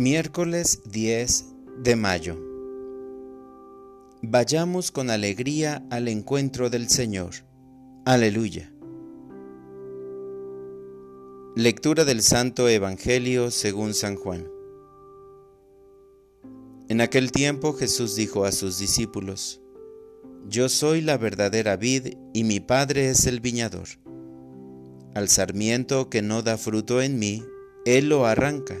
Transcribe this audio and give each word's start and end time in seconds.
Miércoles 0.00 0.82
10 0.92 1.46
de 1.82 1.96
mayo. 1.96 2.38
Vayamos 4.22 4.92
con 4.92 5.10
alegría 5.10 5.84
al 5.90 6.06
encuentro 6.06 6.70
del 6.70 6.88
Señor. 6.88 7.30
Aleluya. 8.04 8.72
Lectura 11.56 12.04
del 12.04 12.22
Santo 12.22 12.68
Evangelio 12.68 13.50
según 13.50 13.92
San 13.92 14.14
Juan. 14.14 14.46
En 16.88 17.00
aquel 17.00 17.32
tiempo 17.32 17.72
Jesús 17.72 18.14
dijo 18.14 18.44
a 18.44 18.52
sus 18.52 18.78
discípulos, 18.78 19.60
Yo 20.46 20.68
soy 20.68 21.00
la 21.00 21.18
verdadera 21.18 21.76
vid 21.76 22.14
y 22.32 22.44
mi 22.44 22.60
Padre 22.60 23.10
es 23.10 23.26
el 23.26 23.40
viñador. 23.40 23.88
Al 25.16 25.28
sarmiento 25.28 26.08
que 26.08 26.22
no 26.22 26.42
da 26.42 26.56
fruto 26.56 27.02
en 27.02 27.18
mí, 27.18 27.42
Él 27.84 28.10
lo 28.10 28.26
arranca 28.26 28.80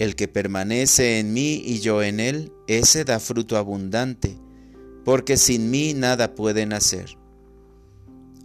El 0.00 0.16
que 0.16 0.28
permanece 0.28 1.18
en 1.18 1.34
mí 1.34 1.62
y 1.62 1.80
yo 1.80 2.02
en 2.02 2.20
él, 2.20 2.54
ese 2.66 3.04
da 3.04 3.20
fruto 3.20 3.58
abundante, 3.58 4.34
porque 5.04 5.36
sin 5.36 5.70
mí 5.70 5.92
nada 5.92 6.34
pueden 6.34 6.72
hacer. 6.72 7.18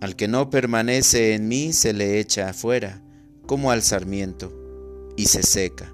Al 0.01 0.17
que 0.17 0.27
no 0.27 0.49
permanece 0.49 1.33
en 1.33 1.47
mí 1.47 1.71
se 1.71 1.93
le 1.93 2.19
echa 2.19 2.49
afuera, 2.49 3.01
como 3.47 3.71
al 3.71 3.83
sarmiento, 3.83 4.51
y 5.15 5.27
se 5.27 5.43
seca. 5.43 5.93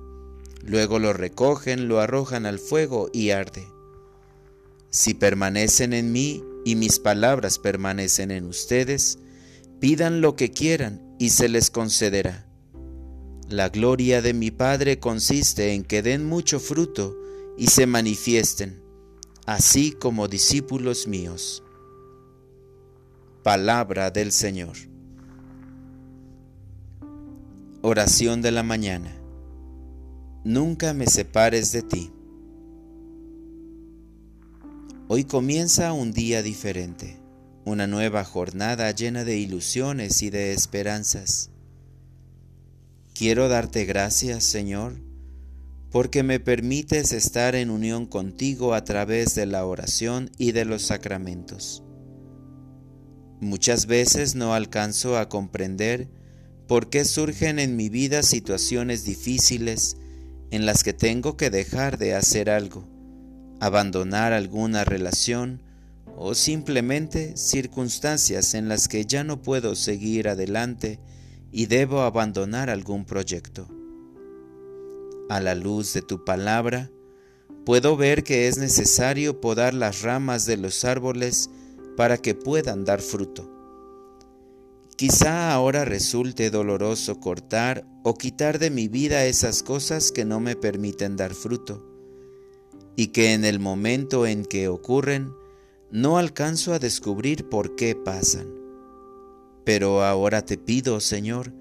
Luego 0.65 0.97
lo 0.97 1.13
recogen, 1.13 1.87
lo 1.87 1.99
arrojan 1.99 2.47
al 2.47 2.57
fuego 2.57 3.11
y 3.13 3.29
arde. 3.29 3.67
Si 4.89 5.13
permanecen 5.13 5.93
en 5.93 6.11
mí 6.11 6.43
y 6.65 6.75
mis 6.75 6.97
palabras 6.97 7.59
permanecen 7.59 8.31
en 8.31 8.45
ustedes, 8.45 9.19
pidan 9.79 10.21
lo 10.21 10.35
que 10.35 10.49
quieran 10.49 11.15
y 11.19 11.29
se 11.29 11.49
les 11.49 11.69
concederá. 11.69 12.50
La 13.51 13.67
gloria 13.67 14.21
de 14.21 14.33
mi 14.33 14.49
Padre 14.49 14.97
consiste 14.97 15.73
en 15.73 15.83
que 15.83 16.01
den 16.01 16.25
mucho 16.25 16.57
fruto 16.57 17.17
y 17.57 17.67
se 17.67 17.85
manifiesten, 17.85 18.81
así 19.45 19.91
como 19.91 20.29
discípulos 20.29 21.05
míos. 21.05 21.61
Palabra 23.43 24.09
del 24.09 24.31
Señor. 24.31 24.77
Oración 27.81 28.41
de 28.41 28.51
la 28.51 28.63
mañana. 28.63 29.13
Nunca 30.45 30.93
me 30.93 31.07
separes 31.07 31.73
de 31.73 31.81
ti. 31.81 32.09
Hoy 35.09 35.25
comienza 35.25 35.91
un 35.91 36.13
día 36.13 36.41
diferente, 36.41 37.19
una 37.65 37.85
nueva 37.85 38.23
jornada 38.23 38.89
llena 38.91 39.25
de 39.25 39.35
ilusiones 39.35 40.21
y 40.21 40.29
de 40.29 40.53
esperanzas. 40.53 41.51
Quiero 43.21 43.49
darte 43.49 43.85
gracias, 43.85 44.43
Señor, 44.43 44.99
porque 45.91 46.23
me 46.23 46.39
permites 46.39 47.11
estar 47.11 47.53
en 47.53 47.69
unión 47.69 48.07
contigo 48.07 48.73
a 48.73 48.83
través 48.83 49.35
de 49.35 49.45
la 49.45 49.63
oración 49.63 50.31
y 50.39 50.53
de 50.53 50.65
los 50.65 50.81
sacramentos. 50.81 51.83
Muchas 53.39 53.85
veces 53.85 54.33
no 54.33 54.55
alcanzo 54.55 55.19
a 55.19 55.29
comprender 55.29 56.09
por 56.67 56.89
qué 56.89 57.05
surgen 57.05 57.59
en 57.59 57.75
mi 57.75 57.89
vida 57.89 58.23
situaciones 58.23 59.03
difíciles 59.03 59.97
en 60.49 60.65
las 60.65 60.83
que 60.83 60.93
tengo 60.93 61.37
que 61.37 61.51
dejar 61.51 61.99
de 61.99 62.15
hacer 62.15 62.49
algo, 62.49 62.87
abandonar 63.59 64.33
alguna 64.33 64.83
relación 64.83 65.61
o 66.17 66.33
simplemente 66.33 67.37
circunstancias 67.37 68.55
en 68.55 68.67
las 68.67 68.87
que 68.87 69.05
ya 69.05 69.23
no 69.23 69.43
puedo 69.43 69.75
seguir 69.75 70.27
adelante 70.27 70.99
y 71.51 71.65
debo 71.65 72.01
abandonar 72.01 72.69
algún 72.69 73.05
proyecto. 73.05 73.67
A 75.29 75.39
la 75.39 75.55
luz 75.55 75.93
de 75.93 76.01
tu 76.01 76.23
palabra, 76.23 76.89
puedo 77.65 77.97
ver 77.97 78.23
que 78.23 78.47
es 78.47 78.57
necesario 78.57 79.39
podar 79.41 79.73
las 79.73 80.01
ramas 80.01 80.45
de 80.45 80.57
los 80.57 80.85
árboles 80.85 81.49
para 81.97 82.17
que 82.17 82.35
puedan 82.35 82.85
dar 82.85 83.01
fruto. 83.01 83.49
Quizá 84.95 85.51
ahora 85.51 85.83
resulte 85.83 86.49
doloroso 86.51 87.19
cortar 87.19 87.85
o 88.03 88.13
quitar 88.15 88.59
de 88.59 88.69
mi 88.69 88.87
vida 88.87 89.25
esas 89.25 89.63
cosas 89.63 90.11
que 90.11 90.25
no 90.25 90.39
me 90.39 90.55
permiten 90.55 91.17
dar 91.17 91.33
fruto, 91.33 91.85
y 92.95 93.07
que 93.07 93.33
en 93.33 93.45
el 93.45 93.59
momento 93.59 94.27
en 94.27 94.45
que 94.45 94.67
ocurren 94.67 95.33
no 95.91 96.17
alcanzo 96.17 96.73
a 96.73 96.79
descubrir 96.79 97.49
por 97.49 97.75
qué 97.75 97.95
pasan. 97.95 98.60
Pero 99.63 100.03
ahora 100.03 100.45
te 100.45 100.57
pido, 100.57 100.99
Señor, 100.99 101.53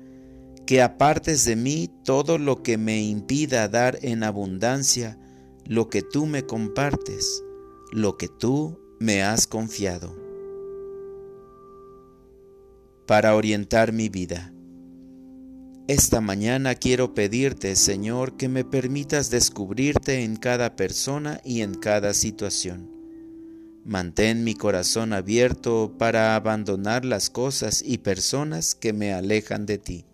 que 0.66 0.82
apartes 0.82 1.44
de 1.44 1.56
mí 1.56 1.90
todo 2.04 2.38
lo 2.38 2.62
que 2.62 2.78
me 2.78 3.02
impida 3.02 3.68
dar 3.68 3.98
en 4.02 4.22
abundancia 4.22 5.18
lo 5.66 5.88
que 5.88 6.02
tú 6.02 6.26
me 6.26 6.44
compartes, 6.44 7.44
lo 7.92 8.16
que 8.16 8.28
tú 8.28 8.78
me 8.98 9.22
has 9.22 9.46
confiado. 9.46 10.16
Para 13.06 13.34
orientar 13.34 13.92
mi 13.92 14.08
vida. 14.08 14.52
Esta 15.88 16.20
mañana 16.20 16.76
quiero 16.76 17.14
pedirte, 17.14 17.74
Señor, 17.74 18.36
que 18.36 18.48
me 18.48 18.64
permitas 18.64 19.30
descubrirte 19.30 20.22
en 20.22 20.36
cada 20.36 20.76
persona 20.76 21.40
y 21.44 21.62
en 21.62 21.74
cada 21.74 22.14
situación 22.14 22.99
Mantén 23.84 24.44
mi 24.44 24.54
corazón 24.54 25.12
abierto 25.12 25.94
para 25.98 26.36
abandonar 26.36 27.04
las 27.04 27.30
cosas 27.30 27.82
y 27.84 27.98
personas 27.98 28.74
que 28.74 28.92
me 28.92 29.12
alejan 29.12 29.64
de 29.64 29.78
ti. 29.78 30.04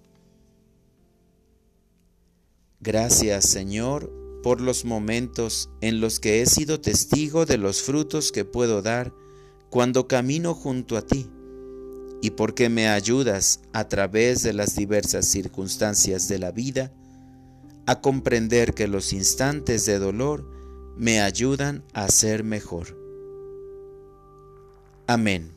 Gracias 2.80 3.46
Señor 3.46 4.12
por 4.42 4.60
los 4.60 4.84
momentos 4.84 5.68
en 5.80 6.00
los 6.00 6.20
que 6.20 6.40
he 6.40 6.46
sido 6.46 6.80
testigo 6.80 7.46
de 7.46 7.58
los 7.58 7.82
frutos 7.82 8.30
que 8.30 8.44
puedo 8.44 8.82
dar 8.82 9.12
cuando 9.70 10.06
camino 10.06 10.54
junto 10.54 10.96
a 10.96 11.02
ti 11.02 11.28
y 12.22 12.30
porque 12.30 12.68
me 12.68 12.88
ayudas 12.88 13.60
a 13.72 13.88
través 13.88 14.42
de 14.44 14.52
las 14.52 14.76
diversas 14.76 15.26
circunstancias 15.26 16.28
de 16.28 16.38
la 16.38 16.52
vida 16.52 16.92
a 17.86 18.00
comprender 18.00 18.74
que 18.74 18.86
los 18.86 19.12
instantes 19.12 19.84
de 19.86 19.98
dolor 19.98 20.48
me 20.96 21.20
ayudan 21.20 21.84
a 21.92 22.08
ser 22.08 22.44
mejor. 22.44 23.05
Amén. 25.06 25.52